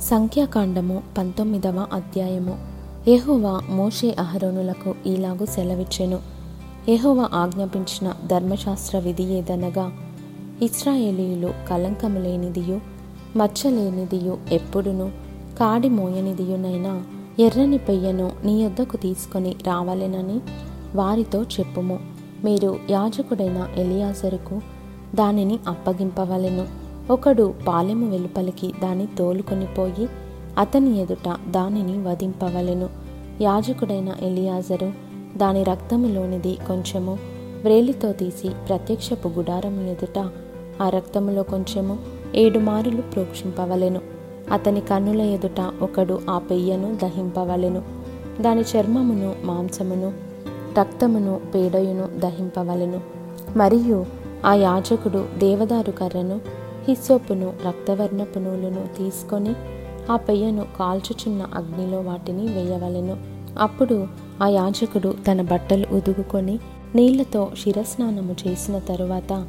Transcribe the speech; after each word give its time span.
సంఖ్యాకాండము 0.00 1.02
పంతొమ్మిదవ 1.18 1.86
అధ్యాయము. 1.92 2.58
ఎహోవా 3.08 3.60
మోషే 3.70 4.16
అహరోనులకు 4.18 4.94
ఈలాగు 5.06 5.46
సెలవిచ్చెను. 5.46 6.18
ఎహోవా 6.88 7.28
ఆజ్ఞాపించిన 7.34 8.12
ధర్మశాస్త్ర 8.26 8.98
విధి 8.98 9.22
ఏదనగా 9.22 9.92
ఇస్రాయేలీయులు 10.62 11.52
కలంకము 11.68 12.18
లేనిదియు 12.18 12.80
మచ్చలేనిదియు 13.36 14.38
ఎప్పుడును 14.52 15.10
కాడి 15.60 15.88
మోయనిదియునైనా 15.88 17.02
ఎర్రని 17.38 17.78
పెయ్యను 17.78 18.32
నీ 18.44 18.62
యొద్దకు 18.62 18.96
తీసుకొని 18.96 19.56
రావాలెనని 19.66 20.40
వారితో 20.94 21.42
చెప్పుము. 21.42 21.98
మీరు 22.44 22.78
యాజకుడైన 22.90 23.68
ఎలియాజరుకు 23.76 24.60
దానిని 25.14 25.58
అప్పగింపవలెను. 25.68 26.87
ఒకడు 27.10 27.54
పాలెము 27.68 28.10
వెలుపలికి 28.10 28.72
దాన్ని 28.82 29.08
తోలుకొని 29.18 29.66
పోయి 29.66 30.08
అతని 30.58 31.00
ఎదుట 31.00 31.36
దానిని 31.50 32.08
వధింపవలెను. 32.08 32.88
యాజకుడైన 33.40 34.14
ఎలియాజరు 34.20 34.92
దాని 35.36 35.64
రక్తములోనిది 35.64 36.54
కొంచెము 36.54 37.18
వ్రేలితో 37.62 38.12
తీసి 38.12 38.48
ప్రత్యక్షపు 38.48 39.28
గుడారం 39.28 39.88
ఎదుట 39.88 40.30
ఆ 40.82 40.88
రక్తములో 40.88 41.42
కొంచెము 41.42 41.98
ఏడు 42.34 42.58
మారులు 42.58 43.02
ప్రోక్షింపవలెను. 43.02 44.00
అతని 44.52 44.80
కన్నుల 44.80 45.20
ఎదుట 45.20 45.72
ఒకడు 45.82 46.20
ఆ 46.30 46.38
పెయ్యను 46.38 46.98
దహింపవలెను. 47.02 47.82
దాని 48.40 48.60
చర్మమును 48.60 49.34
మాంసమును 49.44 50.12
రక్తమును 50.78 51.40
పేడయును 51.54 52.18
దహింపవలెను. 52.18 53.00
మరియు 53.56 54.06
ఆ 54.44 54.54
యాజకుడు 54.54 55.24
దేవదారు 55.38 55.90
కర్రను 55.90 56.57
హిసోపును 56.88 57.52
రక్తవర్ణపు 57.66 58.38
నూలును 58.38 58.98
తీసుకొని 58.98 59.54
ఆ 60.10 60.16
పెయ్యను 60.16 60.66
కాల్చుచున్న 60.78 61.42
అగ్నిలో 61.54 62.00
వాటిని 62.00 62.46
వేయవలెను. 62.46 63.16
అప్పుడు 63.58 64.06
ఆ 64.42 64.48
యాజకుడు 64.48 65.14
తన 65.26 65.42
బట్టలు 65.42 65.86
ఉదుగుకొని 65.92 66.58
నీళ్ళతో 66.94 67.48
శిరస్నానము 67.64 68.36
చేసిన 68.46 68.78
తరువాత 68.78 69.46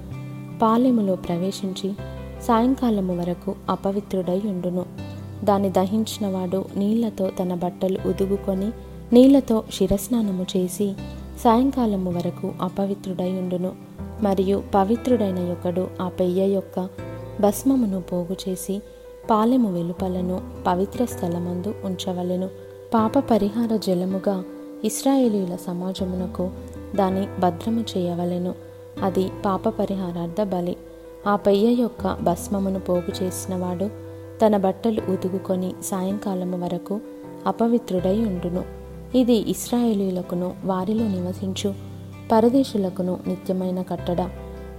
పాలెములో 0.61 1.16
ప్రవేశించి 1.16 1.94
సాయంకాలము 2.41 3.17
వరకు 3.17 3.55
అపవిత్రుడై 3.69 4.42
ఉండును. 4.45 4.86
దాన్ని 5.44 5.69
దహించినవాడు 5.69 6.66
నీళ్ళతో 6.75 7.31
తన 7.39 7.53
బట్టలు 7.53 7.97
ఉదుగుకొని 8.05 8.71
నీళ్ళతో 9.14 9.64
శిరస్నానము 9.73 10.45
చేసి 10.58 10.94
సాయంకాలము 11.44 12.11
వరకు 12.11 12.52
అపవిత్రుడై 12.61 13.31
ఉండును. 13.31 13.71
మరియు 14.21 14.64
పవిత్రుడైన 14.75 15.39
యొక్కడు 15.39 15.88
ఆ 16.02 16.09
పెయ్య 16.09 16.53
యొక్క 16.53 16.89
భస్మమును 17.40 18.02
పోగు 18.02 18.50
చేసి 18.50 18.82
పాలెము 19.30 19.73
వెలుపలను 19.73 20.42
పవిత్ర 20.68 21.06
స్థలమందు 21.06 21.76
ఉంచవలెను. 21.84 22.50
పాప 22.94 23.20
పరిహార 23.20 23.76
జలముగా 23.78 24.44
ఇస్రాయేలీల 24.86 25.56
సమాజమునకు 25.56 26.50
దాని 26.95 27.28
భద్రము 27.40 27.86
చేయవలెను. 27.98 28.56
అది 29.04 29.32
పాప 29.45 29.70
పరిహారార్థ 29.70 30.44
బలి. 30.44 30.78
ఆ 31.28 31.36
పెయ్య 31.36 31.82
యొక్క 31.82 32.17
భస్మమును 32.22 32.80
పోగు 32.80 33.23
చేసినవాడు 33.23 33.90
తన 34.45 34.58
బట్టలు 34.58 35.02
ఉతుకుకొని 35.12 35.73
సాయంకాలము 35.84 36.66
వరకు 36.66 37.00
అపవిత్రుడై 37.48 38.17
ఉండును. 38.17 38.64
ఇది 39.17 39.52
ఇస్రాయేలీలకును 39.52 40.54
వారిలో 40.66 41.08
నివసించు 41.08 41.73
పరదేశులకును 42.32 43.20
నిత్యమైన 43.28 43.82
కట్టడ. 43.82 44.30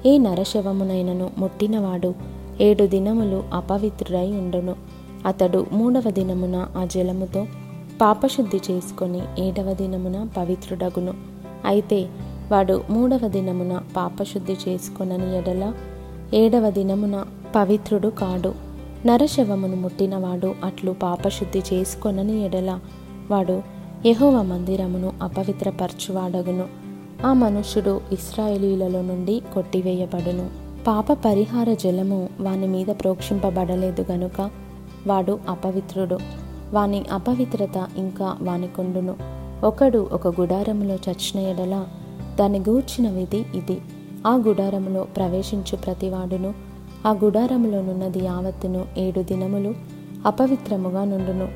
ఏ 0.07 0.19
నరశవమునైనను 0.19 1.31
ముట్టినవాడు 1.39 2.40
ఏడు 2.61 2.85
దినములు 2.85 3.45
అపవిత్రుడై 3.53 4.33
ఉండును. 4.33 4.77
అతడు 5.27 5.67
మూడవ 5.73 6.11
దినమున 6.11 6.67
ఆ 6.77 6.85
జలముతో 6.85 7.47
పాపశుద్ధి 8.01 8.61
చేసుకొని 8.71 9.21
ఏడవ 9.39 9.75
దినమున 9.75 10.29
పవిత్రుడగును. 10.37 11.15
అయితే 11.65 12.09
వాడు 12.53 12.83
మూడవ 12.91 13.29
దినమున 13.29 13.81
పాపశుద్ధి 13.97 14.53
చేసుకొనని 14.53 15.39
ఎడల 15.39 15.73
ఏడవ 16.35 16.71
దినమున 16.71 17.25
పవిత్రుడు 17.57 18.09
కాడు. 18.09 18.55
నరశవమును 19.07 19.77
ముట్టినవాడు 19.77 20.55
అట్లు 20.65 20.93
పాపశుద్ధి 20.93 21.63
చేసుకొనని 21.73 22.45
ఎడల 22.45 22.81
వాడు 23.31 23.63
యహోవ 24.07 24.43
మందిరమును 24.43 25.13
అపవిత్రపరచువాడగును. 25.23 26.65
ఆ 27.27 27.33
మనుష్యుడు 27.33 28.01
ఇస్రాయేలీలలో 28.13 29.03
నుండి 29.03 29.43
కొట్టివేయబడును. 29.55 30.60
పాప 30.87 31.13
పరిహార 31.13 31.75
జలము 31.75 32.29
వాని 32.41 32.67
మీద 32.67 32.87
ప్రోక్షింపబడలేదు 32.87 34.05
గనుక 34.13 34.51
వాడు 35.07 35.39
అపవిత్రుడు. 35.49 36.19
వాని 36.73 37.05
అపవిత్రత 37.13 37.89
ఇంకా 37.97 38.37
వానికొండును 38.43 39.17
ఒకడు 39.65 40.09
ఒక 40.13 40.41
గుడారములో 40.41 40.95
చచ్చిన 40.95 41.39
ఎడల 41.39 41.85
దాని 42.39 42.59
గూర్చిన 42.59 43.11
విధి 43.11 43.37
ఇది. 43.37 43.81
ఆ 44.27 44.35
గుడారములో 44.35 45.03
ప్రవేశించు 45.03 45.77
ప్రతివాడును 45.77 46.55
ఆ 47.07 47.11
గుడారములోనున్నది 47.25 48.25
యావత్తును 48.25 48.85
ఏడు 48.99 49.21
దినములు 49.21 49.75
అపవిత్రముగా 50.27 51.05
నుండును. 51.05 51.49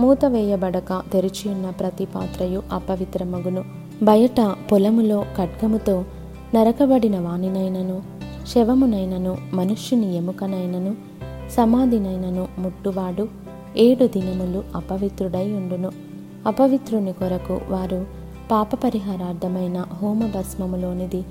మూత 0.00 0.24
వేయబడక 0.24 1.02
తెరిచియున్న 1.12 1.70
ప్రతి 1.70 2.04
పాత్రయు 2.04 2.62
అపవిత్రమగును. 2.72 3.64
బయట 4.02 4.54
పొలములో 4.72 5.24
ఖడ్గముతో 5.38 6.04
నరకబడిన 6.54 7.18
వానినైనను 7.18 8.21
శవమునైనను 8.46 9.36
మనుష్యుని 9.52 10.16
ఎముకనైనను 10.16 10.94
సమాధినైనను 11.50 12.48
ముట్టువాడు 12.58 13.28
ఏడు 13.76 14.06
దినములు 14.06 14.62
అపవిత్రుడై 14.76 15.52
ఉండును. 15.52 15.92
అపవిత్రుని 16.46 17.12
కొరకు 17.12 17.60
వారు 17.68 18.06
పాప 18.50 18.74
పరిహారార్థమైన 18.74 19.84
హోమ 20.02 20.26
భస్మములోనిది 20.26 21.24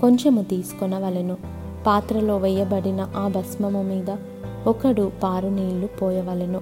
కొంచెము 0.00 0.42
తీసుకొనవలెను. 0.42 1.36
పాత్రలో 1.86 2.36
వేయబడిన 2.36 3.08
ఆ 3.16 3.28
భస్మము 3.28 3.82
మీద 3.82 4.16
ఒకడు 4.66 5.12
పారు 5.22 5.48
నీళ్ళు 5.48 5.86
పోయవలెను. 5.86 6.60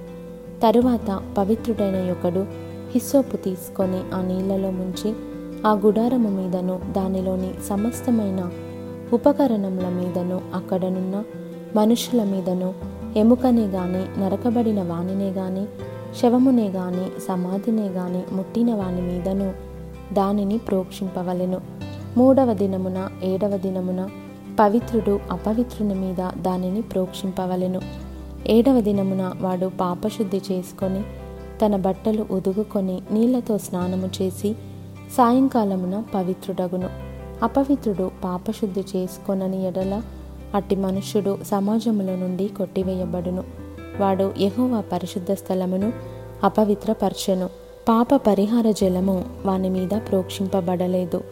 తరువాత 0.62 1.20
పవిత్రుడైన 1.38 2.10
ఒకడు 2.10 2.46
హిస్సోపు 2.94 3.36
తీసుకొని 3.36 4.14
ఆ 4.14 4.20
నీళ్ళలో 4.20 4.70
ముంచి 4.70 5.14
ఆ 5.66 5.72
గుడారము 5.72 6.28
మీదను 6.28 6.80
దానిలోని 6.92 7.50
సమస్తమైన 7.68 8.50
ఉపకరణముల 9.12 9.88
మీదను 9.88 10.40
అక్కడనున్న 10.54 11.24
మనుషుల 11.76 12.24
మీదను 12.24 12.74
ఎముకనే 13.16 13.66
గాని 13.66 14.20
నరకబడిన 14.20 14.82
వానినే 14.82 15.30
గాని 15.30 15.66
శవమునే 16.20 16.68
గాని 16.68 17.20
సమాధినే 17.20 17.88
గాని 17.88 18.22
ముట్టిన 18.32 18.74
వాని 18.74 19.00
మీదను 19.00 19.52
దానిని 20.14 20.58
ప్రోక్షింపవలెను. 20.58 21.60
మూడవ 22.16 22.52
దినమున 22.52 23.08
ఏడవ 23.24 23.56
దినమున 23.56 24.08
పవిత్రుడు 24.60 25.20
అపవిత్రుని 25.30 25.94
మీద 25.94 26.42
దానిని 26.42 26.82
ప్రోక్షింపవలెను. 26.82 27.80
ఏడవ 28.46 28.80
దినమున 28.80 29.32
వాడు 29.40 29.70
పాపశుద్ధి 29.80 30.40
చేసుకొని 30.52 31.02
తన 31.66 31.76
బట్టలు 31.76 32.26
ఉదుగుకొని 32.30 33.02
నీళ్ళతో 33.10 33.58
స్నానము 33.58 34.10
చేసి 34.22 34.52
సాయంకాలమున 35.16 36.02
పవిత్రుడగును. 36.14 37.11
అపవిత్రుడు 37.42 38.10
పాపశుద్ధి 38.24 38.84
చేసుకొనని 38.96 39.66
ఎడల 39.66 40.02
అట్టి 40.54 40.76
మనుష్యుడు 40.76 41.38
సమాజముల 41.44 42.10
నుండి 42.14 42.48
కొట్టివేయబడును. 42.48 43.44
వాడు 44.00 44.32
యెహోవా 44.40 44.80
పరిశుద్ధ 44.80 45.32
స్థలమును 45.32 45.92
అపవిత్రపరచెను. 46.44 47.46
పాప 47.88 48.08
పరిహార 48.14 48.70
జలము 48.70 49.24
వాని 49.46 49.68
మీద 49.68 49.88
ప్రోక్షింపబడలేదు. 49.88 51.24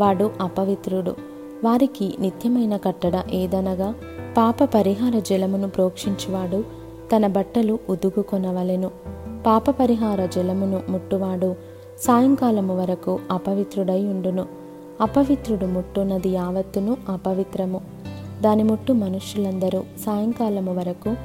వాడు 0.00 0.30
అపవిత్రుడు. 0.40 1.16
వారికి 1.64 2.14
నిత్యమైన 2.20 2.76
కట్టడ 2.76 3.16
ఏదనగా 3.30 3.94
పాప 4.36 4.64
పరిహార 4.64 5.18
జలమును 5.18 5.68
ప్రోక్షించువాడు 5.68 6.64
తన 7.16 7.26
బట్టలు 7.26 7.78
ఉదుగుకొనవలెను. 7.88 8.90
పాప 9.46 9.70
పరిహార 9.70 10.26
జలమును 10.26 10.82
ముట్టువాడు 10.88 11.54
సాయంకాలము 12.00 12.78
వరకు 12.78 13.20
అపవిత్రుడై 13.30 14.04
ఉండును. 14.04 14.65
అపవిత్రుడు 15.00 15.66
ముట్టునది 15.66 16.28
యావత్తును 16.28 16.96
అపవిత్రము. 17.08 17.80
దాని 18.40 18.62
ముట్టు 18.62 18.92
మనుష్యులందరూ 18.92 19.82
సాయంకాలము 20.06 20.74
వరకు 20.74 21.16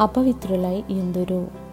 అపవిత్రులై 0.00 0.82
యుందురు. 0.90 1.69